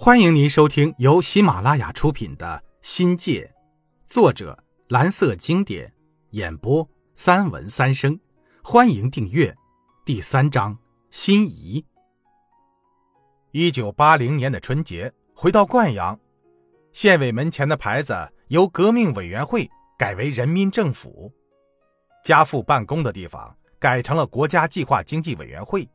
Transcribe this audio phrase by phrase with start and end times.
[0.00, 3.52] 欢迎您收听由喜马拉雅出品的《新界》，
[4.06, 5.92] 作者蓝色经典，
[6.30, 8.16] 演播三文三生。
[8.62, 9.52] 欢迎订阅。
[10.04, 10.78] 第三章：
[11.10, 11.84] 心仪。
[13.50, 16.16] 一九八零年的春节，回到灌阳，
[16.92, 18.14] 县委门前的牌子
[18.50, 19.68] 由革命委员会
[19.98, 21.32] 改为人民政府，
[22.22, 25.90] 家父办公的地方改成了国家计划经济委员会。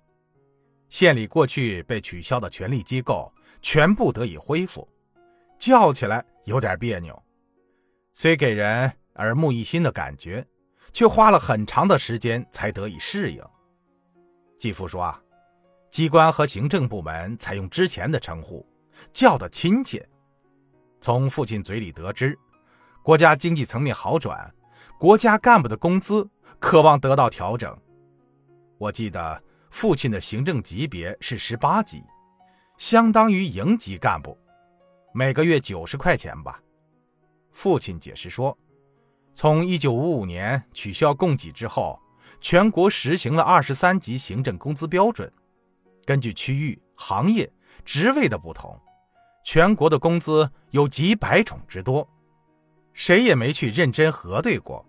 [0.90, 3.34] 县里过去被取消的权力机构。
[3.64, 4.88] 全部得以恢复，
[5.58, 7.20] 叫起来有点别扭，
[8.12, 10.46] 虽给人耳目一新的感觉，
[10.92, 13.42] 却花了很长的时间才得以适应。
[14.60, 15.20] 继父说啊，
[15.90, 18.68] 机关和行政部门采用之前的称呼，
[19.14, 20.08] 叫的亲切。
[21.00, 22.38] 从父亲嘴里得知，
[23.02, 24.54] 国家经济层面好转，
[25.00, 27.76] 国家干部的工资渴望得到调整。
[28.78, 29.42] 我记得
[29.72, 32.04] 父亲的行政级别是十八级。
[32.84, 34.38] 相当于营级干部，
[35.14, 36.62] 每个月九十块钱吧。
[37.54, 38.58] 父亲解释说，
[39.32, 41.98] 从一九五五年取消供给之后，
[42.42, 45.32] 全国实行了二十三级行政工资标准，
[46.04, 47.50] 根据区域、行业、
[47.86, 48.78] 职位的不同，
[49.46, 52.06] 全国的工资有几百种之多，
[52.92, 54.86] 谁也没去认真核对过。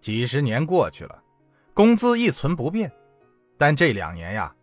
[0.00, 1.22] 几十年过去了，
[1.74, 2.90] 工资一存不变，
[3.58, 4.55] 但这两年呀。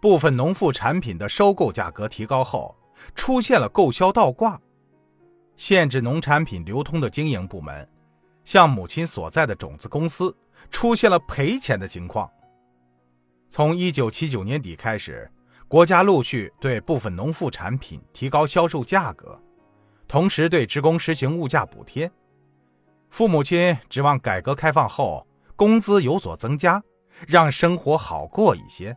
[0.00, 2.74] 部分农副产品的收购价格提高后，
[3.14, 4.58] 出现了购销倒挂，
[5.56, 7.86] 限制农产品流通的经营部门，
[8.44, 10.34] 像母亲所在的种子公司，
[10.70, 12.30] 出现了赔钱的情况。
[13.48, 15.30] 从一九七九年底开始，
[15.68, 19.38] 国家陆续对部分农副产品提高销售价格，
[20.08, 22.10] 同时对职工实行物价补贴。
[23.10, 26.82] 父母亲指望改革开放后工资有所增加，
[27.26, 28.96] 让生活好过一些。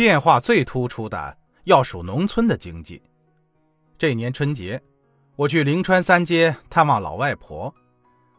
[0.00, 3.02] 变化最突出的要数农村的经济。
[3.98, 4.80] 这年春节，
[5.36, 7.70] 我去灵川三街探望老外婆，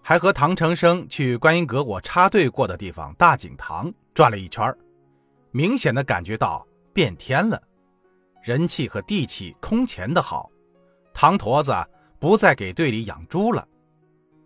[0.01, 4.75] 还和唐成生去观音阁我插队过的地方大井塘转了一圈
[5.51, 7.61] 明显的感觉到变天了，
[8.41, 10.49] 人气和地气空前的好。
[11.13, 11.71] 唐坨子
[12.17, 13.67] 不再给队里养猪了，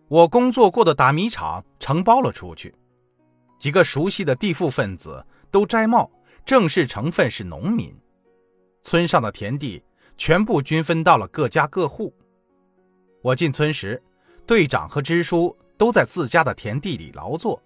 [0.09, 2.75] 我工作过的打米厂承包了出去，
[3.57, 6.11] 几个熟悉的地富分子都摘帽。
[6.45, 7.91] 正式成分是农民，
[8.83, 9.83] 村上的田地
[10.15, 12.13] 全部均分到了各家各户。
[13.23, 13.99] 我进村时，
[14.45, 17.59] 队长和支书都在自家的田地里劳作。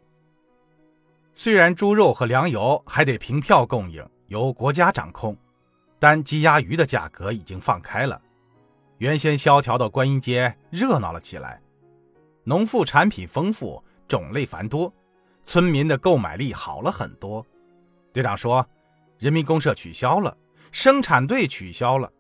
[1.33, 5.35] 虽然猪肉和粮油还得凭票供应，由国家掌控，
[5.99, 8.21] 但鸡鸭鱼的价格已经放开了。
[8.99, 11.61] 原先萧条的观音街热闹了起来，
[12.45, 14.93] 农副产品丰富，种类繁多，
[15.43, 17.45] 村民的购买力好了很多。
[18.11, 18.67] 队长说
[19.19, 20.35] ：“人民公社取消了，
[20.71, 22.11] 生产队取消了。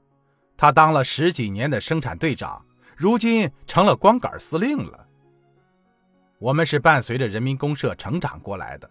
[0.55, 2.63] 他当了十几年的生产队长，
[2.95, 5.07] 如今成了光杆司令了。
[6.37, 8.89] 我们是伴随着人民公社成长过来的，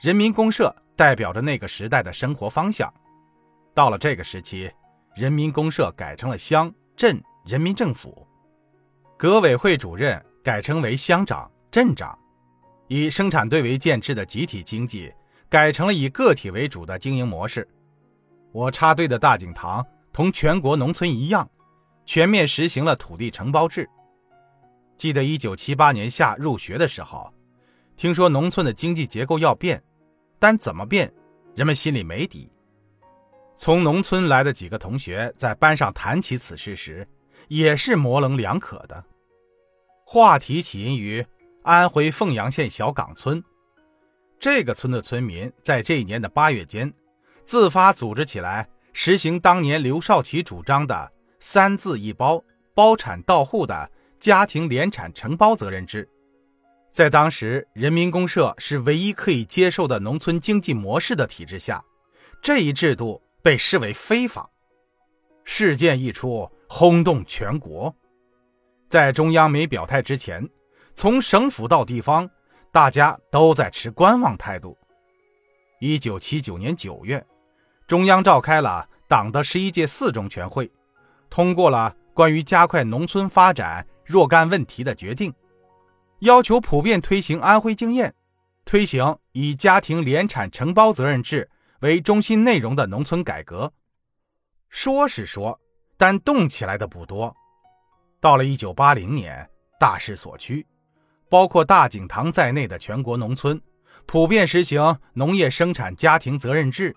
[0.00, 2.92] 人民公社代表着那个时代的生活方向。
[3.74, 4.70] 到了这个时期，
[5.14, 8.26] 人民公社改成了乡镇人民政府，
[9.16, 12.18] 革委会主任改成为乡长、镇长，
[12.88, 15.12] 以生产队为建制的集体经济。”
[15.52, 17.68] 改成了以个体为主的经营模式。
[18.52, 21.46] 我插队的大井塘同全国农村一样，
[22.06, 23.86] 全面实行了土地承包制。
[24.96, 27.30] 记得一九七八年夏入学的时候，
[27.96, 29.82] 听说农村的经济结构要变，
[30.38, 31.12] 但怎么变，
[31.54, 32.50] 人们心里没底。
[33.54, 37.06] 从农村来的几个同学在班上谈起此事时，
[37.48, 39.04] 也是模棱两可的。
[40.06, 41.22] 话题起因于
[41.62, 43.44] 安徽凤阳县小岗村。
[44.42, 46.92] 这个村的村民在这一年的八月间，
[47.44, 52.42] 自发组织起来，实行当年刘少奇主张的“三字一包”
[52.74, 53.88] 包产到户的
[54.18, 56.08] 家庭联产承包责任制。
[56.90, 61.80] 在当时人民公社是唯一可以接受的农村经济模式的体制下，
[62.42, 64.50] 这一制度被视为非法。
[65.44, 67.94] 事件一出，轰动全国。
[68.88, 70.50] 在中央没表态之前，
[70.96, 72.28] 从省府到地方。
[72.72, 74.76] 大家都在持观望态度。
[75.78, 77.22] 一九七九年九月，
[77.86, 80.72] 中央召开了党的十一届四中全会，
[81.28, 85.30] 通过了关于加快农村发展若干问题的决定，
[86.20, 88.14] 要求普遍推行安徽经验，
[88.64, 93.70] 推行以家庭联产承包责任制为中心内容的农村改革。
[94.70, 95.60] 说是说，
[95.98, 97.36] 但动起来的不多。
[98.18, 99.46] 到了一九八零年，
[99.78, 100.66] 大势所趋。
[101.32, 103.58] 包括大井塘在内的全国农村，
[104.04, 106.94] 普遍实行农业生产家庭责任制。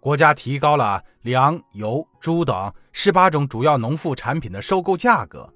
[0.00, 5.48] 国家提高了粮、油、猪等十八种主要农副产品的收购价格，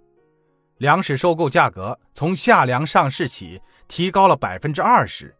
[0.76, 5.34] 粮食收购价格从夏粮上市起提高了百分之二十，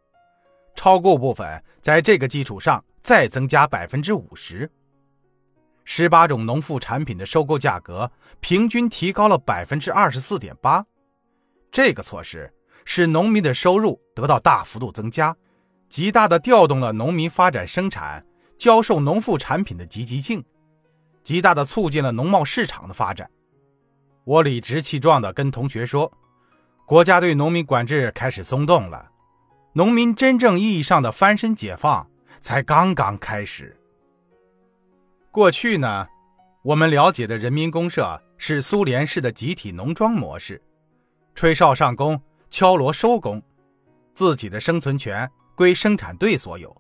[0.75, 4.69] 超购部分在这个基础上再增加百分之五十。
[5.85, 8.11] 十八种农副产品的收购价格
[8.41, 10.85] 平均提高了百分之二十四点八，
[11.71, 12.53] 这个措施
[12.85, 15.37] 使农民的收入得到大幅度增加，
[15.89, 18.25] 极大的调动了农民发展生产、
[18.59, 20.45] 销售农副产品的积极性，
[21.23, 23.31] 极大的促进了农贸市场的发展。
[24.25, 26.13] 我理直气壮地跟同学说，
[26.87, 29.11] 国家对农民管制开始松动了，
[29.75, 32.09] 农民真正意义上的翻身解放
[32.41, 33.77] 才刚刚开始。
[35.31, 36.07] 过去呢，
[36.63, 40.61] 我们了解的人民公社是苏联式的集体农庄模式，
[41.39, 42.21] 吹哨上工，
[42.51, 43.41] 敲锣收工，
[44.13, 46.77] 自己的生存权归生产队所有，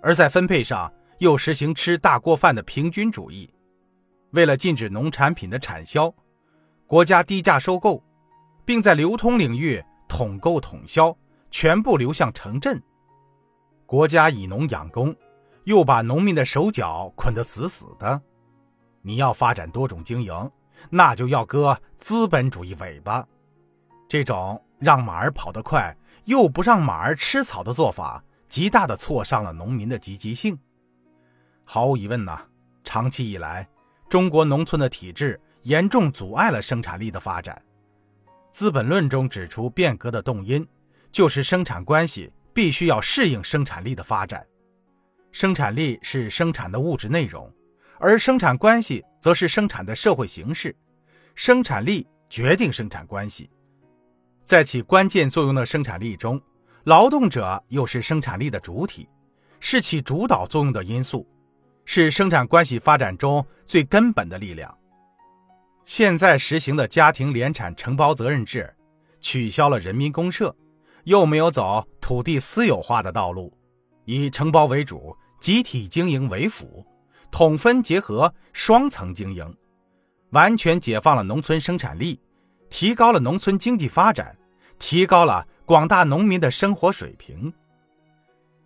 [0.00, 3.52] 而在分配上又实行吃大锅饭的平均主义。
[4.30, 6.10] 为了禁止农产品的产销，
[6.86, 8.02] 国家低价收购，
[8.64, 11.14] 并在流通领域统购统销，
[11.50, 12.82] 全部流向城镇。
[13.84, 15.14] 国家以农养工。
[15.64, 18.22] 又把农民的手脚捆得死死的。
[19.02, 20.50] 你要发展多种经营，
[20.88, 23.26] 那就要割资本主义尾巴。
[24.08, 30.58] 这种让马儿跑得快，又不让马儿吃草的做法，极大的挫伤了农民的积极性。
[31.64, 32.42] 毫无疑问呐，
[32.84, 33.68] 长期以来，
[34.08, 37.60] 中国农村的体制严重阻碍了生产力的发展。
[38.50, 40.66] 《资本论》中指出，变革的动因
[41.10, 44.46] 就是生产关系必须要适应生产力的发展。
[45.32, 47.52] 生产力是生产的物质内容，
[47.98, 50.76] 而生产关系则是生产的社会形式。
[51.34, 53.50] 生产力决定生产关系，
[54.44, 56.40] 在起关键作用的生产力中，
[56.84, 59.08] 劳动者又是生产力的主体，
[59.58, 61.26] 是起主导作用的因素，
[61.86, 64.72] 是生产关系发展中最根本的力量。
[65.84, 68.72] 现在实行的家庭联产承包责任制，
[69.20, 70.54] 取消了人民公社，
[71.04, 73.52] 又没有走土地私有化的道路，
[74.04, 75.16] 以承包为主。
[75.40, 76.86] 集体经营为辅，
[77.30, 79.54] 统分结合双层经营，
[80.30, 82.18] 完全解放了农村生产力，
[82.76, 84.36] 提高了农村经济发展，
[84.80, 87.54] 提高了广大农民的生活水平。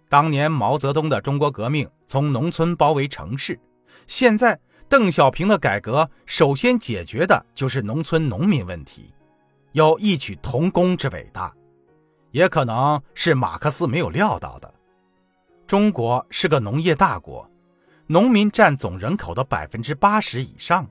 [0.09, 3.61] 当年毛泽东的中国革命从农村包围城市，
[4.07, 4.59] 现在
[4.89, 9.13] 邓小平的改革首先解决的就是农村农民问题，
[9.73, 11.55] 有异曲同工之伟大，
[12.31, 14.73] 也可能是马克思没有料到的。
[15.67, 17.47] 中国是个农业大国，
[18.07, 20.89] 农民占总人口的百分之八十以上。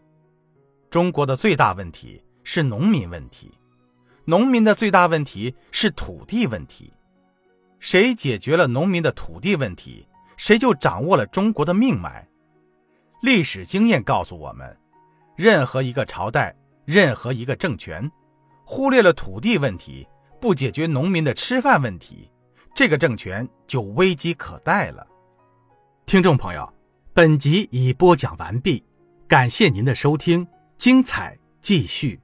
[0.91, 3.51] 中国的最大问题是农民问题，
[4.23, 6.94] 农民的最大问题是土地问题。
[7.77, 10.07] 谁解决了农民的土地问题，
[10.38, 12.25] 谁就掌握了中国的命脉。
[13.21, 14.73] 历史经验告诉我们，
[15.35, 16.55] 任何一个朝代、
[16.85, 18.09] 任何一个政权，
[18.63, 20.07] 忽略了土地问题，
[20.39, 22.31] 不解决农民的吃饭问题。
[22.73, 25.05] 这个政权就危机可待了。
[26.05, 26.73] 听众朋友，
[27.13, 28.81] 本集已播讲完毕，
[29.27, 30.47] 感谢您的收听，
[30.77, 32.17] 精彩继续。